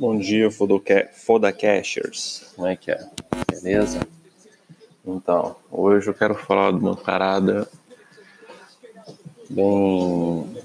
[0.00, 0.48] Bom dia,
[1.12, 2.54] Fodacashers.
[2.56, 3.06] Como é que é?
[3.50, 4.00] Beleza?
[5.06, 7.68] Então, hoje eu quero falar de uma parada
[9.50, 10.56] bem,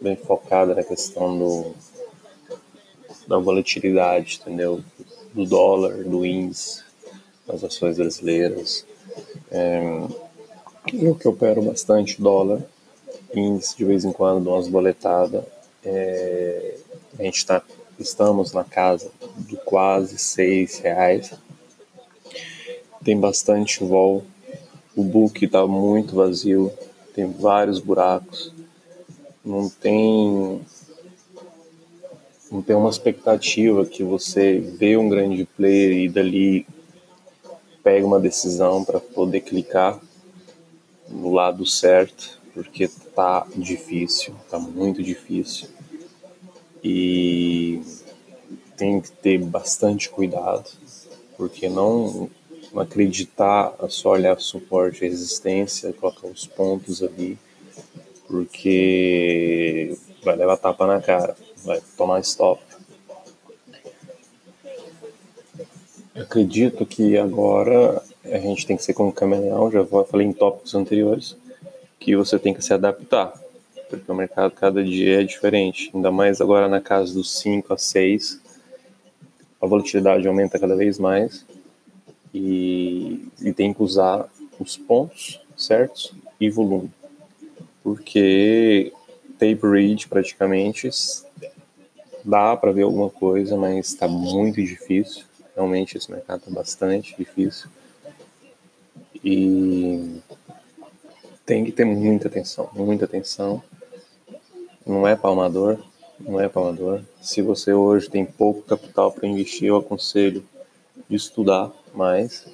[0.00, 1.72] bem focada na questão do,
[3.28, 4.82] da volatilidade, entendeu?
[5.32, 6.82] Do dólar, do índice,
[7.46, 8.84] das ações brasileiras.
[9.52, 9.80] É,
[10.92, 12.60] eu que opero bastante dólar,
[13.32, 15.44] índice de vez em quando, dou umas boletadas.
[15.84, 16.76] É,
[17.16, 17.62] a gente está
[17.98, 21.32] estamos na casa de quase seis reais.
[23.02, 24.24] Tem bastante vol.
[24.96, 26.72] O book está muito vazio,
[27.14, 28.52] tem vários buracos.
[29.44, 30.60] Não tem
[32.50, 36.66] não tem uma expectativa que você vê um grande player e dali
[37.82, 40.00] pega uma decisão para poder clicar
[41.08, 45.68] no lado certo, porque tá difícil, tá muito difícil
[46.84, 47.80] e
[48.76, 50.70] tem que ter bastante cuidado,
[51.34, 52.30] porque não,
[52.76, 57.38] acreditar é só olhar suporte e resistência, colocar os pontos ali,
[58.28, 62.62] porque vai levar tapa na cara, vai tomar stop.
[66.14, 70.74] Eu acredito que agora a gente tem que ser como camaleão, já falei em tópicos
[70.74, 71.34] anteriores,
[71.98, 73.43] que você tem que se adaptar
[73.88, 77.78] porque o mercado cada dia é diferente, ainda mais agora na casa dos 5 a
[77.78, 78.40] 6,
[79.60, 81.44] a volatilidade aumenta cada vez mais
[82.32, 86.90] e, e tem que usar os pontos certos e volume,
[87.82, 88.92] porque
[89.38, 90.90] tape read praticamente
[92.24, 95.24] dá para ver alguma coisa, mas está muito difícil.
[95.54, 97.68] Realmente esse mercado está bastante difícil
[99.22, 100.20] e
[101.44, 103.62] tem que ter muita atenção, muita atenção
[104.86, 105.78] não é palmador,
[106.20, 107.02] não é palmador.
[107.20, 110.44] Se você hoje tem pouco capital para investir, eu aconselho
[111.08, 112.46] estudar mais,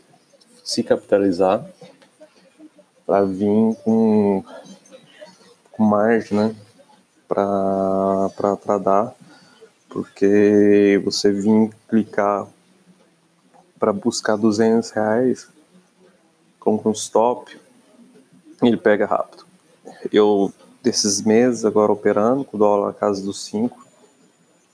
[0.65, 1.65] se capitalizar
[3.05, 4.45] para vir com,
[5.73, 6.57] com margem, né?
[7.27, 9.15] Para dar,
[9.89, 12.47] porque você vir clicar
[13.79, 15.49] para buscar 200 reais
[16.59, 17.59] com um stop,
[18.69, 19.45] ele pega rápido.
[20.13, 23.87] Eu desses meses agora operando, com o dólar na casa dos 5.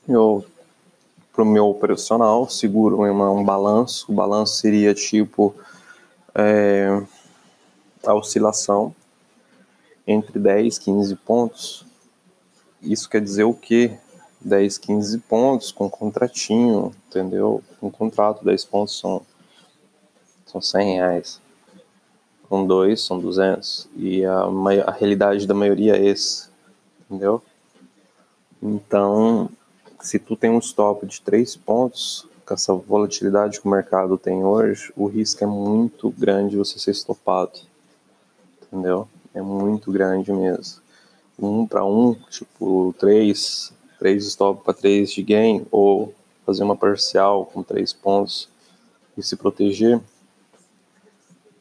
[0.09, 0.45] Eu,
[1.33, 4.11] para o meu operacional, seguro uma, um balanço.
[4.11, 5.55] O balanço seria tipo
[6.35, 7.03] é,
[8.05, 8.95] a oscilação
[10.07, 11.87] entre 10 e 15 pontos.
[12.83, 13.99] Isso quer dizer o quê?
[14.41, 17.63] 10, 15 pontos com contratinho, entendeu?
[17.83, 19.23] Um contrato, 10 pontos são,
[20.47, 21.46] são 100 reais
[22.49, 24.45] com dois são 200 e a,
[24.87, 26.49] a realidade da maioria é esse,
[27.09, 27.43] entendeu?
[28.63, 29.51] Então,
[30.01, 34.45] se tu tem um stop de três pontos, com essa volatilidade que o mercado tem
[34.45, 37.59] hoje, o risco é muito grande você ser estopado,
[38.63, 39.09] entendeu?
[39.35, 40.81] É muito grande mesmo.
[41.39, 46.15] Um para um, tipo três, três stop para três de gain, ou
[46.47, 48.49] fazer uma parcial com três pontos
[49.19, 50.01] e se proteger,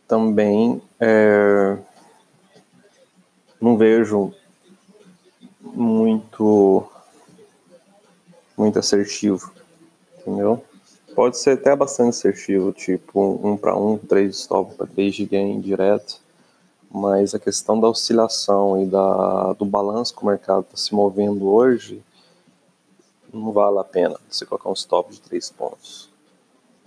[0.08, 1.78] também é,
[3.60, 4.34] não vejo
[5.62, 6.88] muito
[8.58, 9.52] muito assertivo,
[10.20, 10.64] entendeu?
[11.14, 15.60] Pode ser até bastante assertivo, tipo um para um, três stop para três de gain
[15.60, 16.22] direto,
[16.90, 21.48] mas a questão da oscilação e da, do balanço que o mercado está se movendo
[21.48, 22.02] hoje
[23.34, 26.10] não vale a pena você colocar um stop de três pontos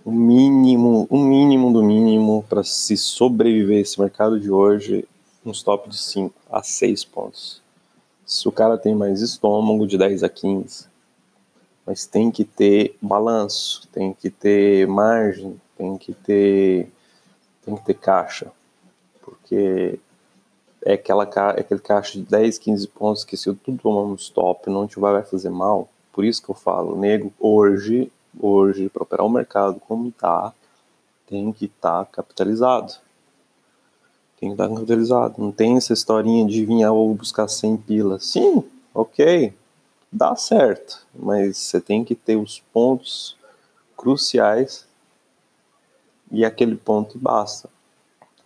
[0.03, 5.07] o mínimo, o mínimo do mínimo para se sobreviver esse mercado de hoje,
[5.45, 7.61] um stop de 5 a 6 pontos.
[8.25, 10.87] Se o cara tem mais estômago, de 10 a 15.
[11.85, 16.91] Mas tem que ter balanço, tem que ter margem, tem que ter,
[17.65, 18.51] tem que ter caixa.
[19.21, 19.99] Porque
[20.85, 21.23] é, aquela,
[21.55, 24.87] é aquele caixa de 10, 15 pontos que se eu tudo tomar um stop não
[24.87, 25.89] te vai fazer mal.
[26.13, 30.53] Por isso que eu falo, nego, hoje hoje, para operar o mercado como está,
[31.27, 32.93] tem que estar tá capitalizado.
[34.39, 35.35] Tem que estar tá capitalizado.
[35.37, 38.25] Não tem essa historinha de vir ou buscar 100 pilas.
[38.25, 38.63] Sim,
[38.93, 39.53] ok,
[40.11, 43.37] dá certo, mas você tem que ter os pontos
[43.95, 44.87] cruciais
[46.31, 47.69] e aquele ponto basta.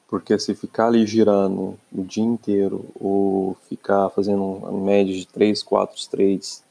[0.07, 5.63] Porque se ficar ali girando o dia inteiro ou ficar fazendo uma média de 3,
[5.63, 6.63] 4 trades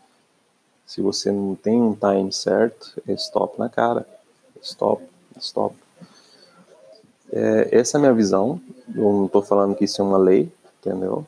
[0.93, 4.07] se você não tem um time certo, é stop na cara.
[4.61, 5.03] Stop,
[5.39, 5.75] stop.
[7.33, 8.61] É, essa é a minha visão.
[8.95, 11.27] Eu não estou falando que isso é uma lei, entendeu?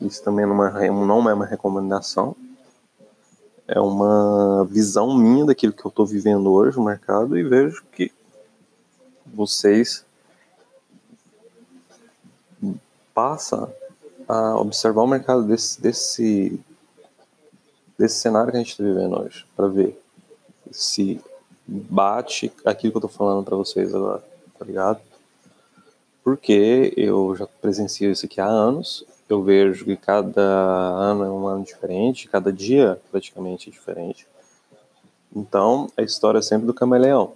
[0.00, 2.34] Isso também não é, não é uma recomendação.
[3.68, 8.10] é uma visão minha daquilo que eu estou vivendo hoje no mercado e vejo que
[9.26, 10.06] vocês
[13.12, 13.70] passam
[14.26, 16.60] a observar o mercado desse, desse,
[17.98, 20.00] desse cenário que a gente está vivendo hoje, para ver
[20.70, 21.20] se
[21.66, 24.22] bate aquilo que eu estou falando para vocês agora,
[24.58, 25.00] tá ligado?
[26.22, 31.46] Porque eu já presencio isso aqui há anos eu vejo que cada ano é um
[31.48, 34.26] ano diferente, cada dia praticamente é diferente.
[35.34, 37.32] Então, a história é sempre do camaleão.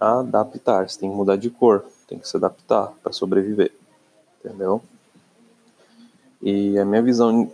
[0.00, 3.72] Adaptar, você tem que mudar de cor, tem que se adaptar para sobreviver,
[4.42, 4.82] entendeu?
[6.42, 7.50] E a minha visão,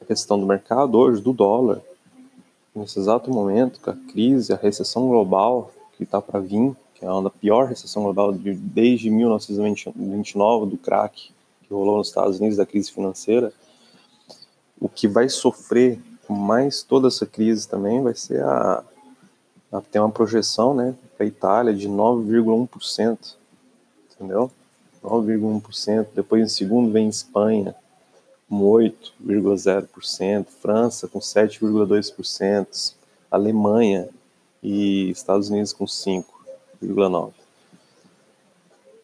[0.00, 1.80] a questão do mercado hoje, do dólar,
[2.74, 7.10] nesse exato momento, com a crise, a recessão global que está para vir, que é
[7.10, 11.32] uma pior recessão global desde 1929, do crack,
[11.62, 13.52] que rolou nos Estados Unidos da crise financeira,
[14.80, 18.84] o que vai sofrer mais toda essa crise também vai ser a,
[19.72, 23.36] a ter uma projeção, né, para a Itália de 9,1%,
[24.14, 24.50] entendeu?
[25.02, 26.08] 9,1%.
[26.14, 27.74] Depois em segundo vem Espanha
[28.48, 32.94] com 8,0%, França com 7,2%,
[33.30, 34.08] Alemanha
[34.62, 37.32] e Estados Unidos com 5,9%.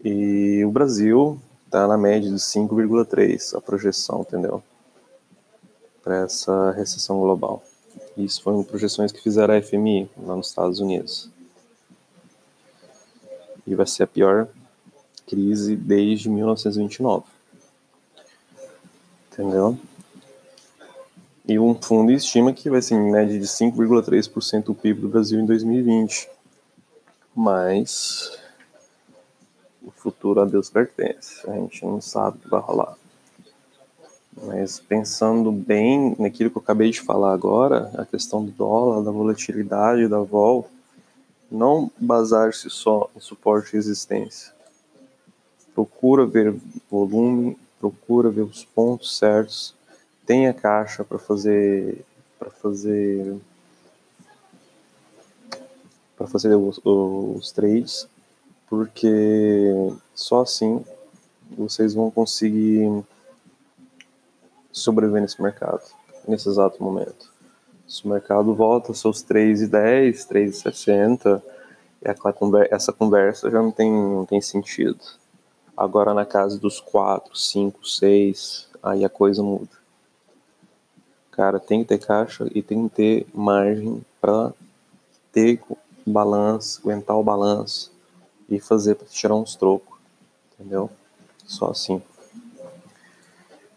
[0.02, 4.62] E o Brasil está na média de 5,3 a projeção, entendeu?
[6.02, 7.62] Para essa recessão global.
[8.16, 11.30] Isso foram projeções que fizeram a FMI lá nos Estados Unidos.
[13.66, 14.46] E vai ser a pior
[15.26, 17.33] crise desde 1929.
[19.34, 19.76] Entendeu?
[21.46, 25.40] E um fundo estima que vai ser em média de 5,3% o PIB do Brasil
[25.40, 26.30] em 2020.
[27.34, 28.38] Mas
[29.82, 31.44] o futuro a Deus pertence.
[31.50, 32.96] A gente não sabe o que vai rolar.
[34.44, 39.10] Mas pensando bem naquilo que eu acabei de falar agora, a questão do dólar, da
[39.10, 40.70] volatilidade, da vol,
[41.50, 44.54] não basar-se só em suporte e resistência.
[45.74, 46.54] Procura ver
[46.88, 49.74] volume, procura ver os pontos certos,
[50.24, 52.02] tenha caixa para fazer
[52.38, 53.36] para fazer
[56.16, 58.08] para fazer os, os trades
[58.70, 60.82] porque só assim
[61.50, 63.04] vocês vão conseguir
[64.72, 65.82] sobreviver nesse mercado,
[66.26, 67.30] nesse exato momento.
[67.86, 71.42] Se o mercado volta aos seus 3,10, 3,60,
[72.70, 74.98] essa conversa já não tem, não tem sentido.
[75.76, 79.70] Agora na casa dos 4, 5, 6, aí a coisa muda.
[81.32, 84.52] Cara, tem que ter caixa e tem que ter margem para
[85.32, 85.60] ter
[86.06, 87.92] balanço, aguentar o balanço
[88.48, 89.98] e fazer para tirar uns trocos,
[90.54, 90.88] entendeu?
[91.44, 92.00] Só assim.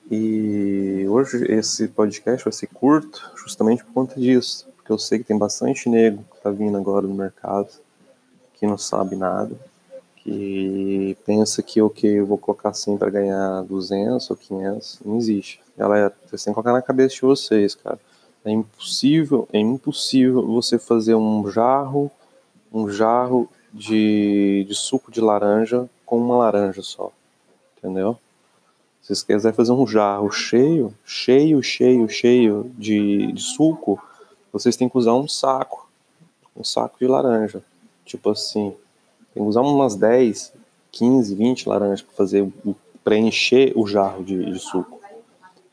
[0.09, 5.25] E hoje esse podcast vai ser curto, justamente por conta disso, porque eu sei que
[5.25, 7.69] tem bastante nego que tá vindo agora no mercado,
[8.53, 9.53] que não sabe nada,
[10.27, 15.15] que pensa que o que eu vou colocar assim para ganhar 200 ou 500, não
[15.15, 15.62] existe.
[15.77, 17.97] Galera, vocês têm que colocar na cabeça de vocês, cara.
[18.44, 22.12] É impossível, é impossível você fazer um jarro,
[22.74, 27.10] um jarro de, de suco de laranja com uma laranja só.
[27.77, 28.17] Entendeu?
[29.01, 33.98] Se vocês quiserem fazer um jarro cheio, cheio, cheio, cheio de, de suco,
[34.51, 35.89] vocês têm que usar um saco.
[36.53, 37.63] Um saco de laranja.
[38.03, 38.75] Tipo assim,
[39.38, 40.51] tem que usar umas 10,
[40.91, 42.51] 15, 20 laranjas para fazer
[43.03, 45.00] preencher o jarro de, de, suco.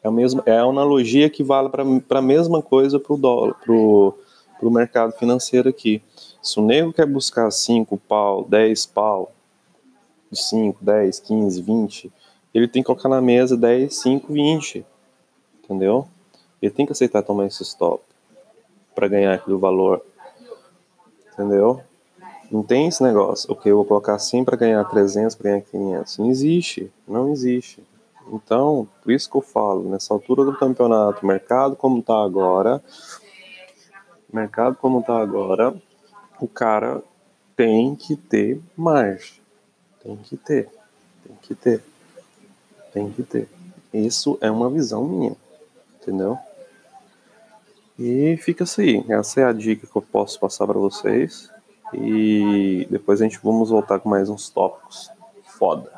[0.02, 3.54] É a mesma, é a analogia que vale para a mesma coisa para o dólar,
[3.64, 6.02] para o mercado financeiro aqui.
[6.42, 9.33] Se o nego quer buscar 5 pau, 10 pau,
[10.30, 12.12] 5, 10, 15, 20,
[12.52, 14.85] ele tem que colocar na mesa 10, 5, 20.
[15.64, 16.06] Entendeu?
[16.61, 18.02] Ele tem que aceitar tomar esse stop
[18.94, 20.04] para ganhar aquele valor.
[21.33, 21.83] Entendeu?
[22.54, 23.50] Não tem esse negócio.
[23.50, 26.18] Ok, eu vou colocar assim para ganhar 300, para ganhar 500.
[26.18, 26.92] Não existe.
[27.04, 27.82] Não existe.
[28.32, 32.80] Então, por isso que eu falo, nessa altura do campeonato, mercado como está agora,
[34.32, 35.75] mercado como está agora,
[36.40, 37.02] o cara
[37.56, 39.40] tem que ter margem.
[40.00, 40.70] Tem que ter.
[41.26, 41.82] Tem que ter.
[42.92, 43.49] Tem que ter.
[43.92, 45.37] Isso é uma visão minha.
[46.00, 46.38] Entendeu?
[47.99, 49.04] E fica assim.
[49.08, 51.52] Essa é a dica que eu posso passar para vocês.
[51.96, 55.10] E depois a gente vamos voltar com mais uns tópicos.
[55.58, 55.92] Foda.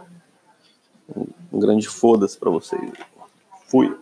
[1.52, 2.92] Um grande foda-se pra vocês.
[3.68, 3.96] Fui.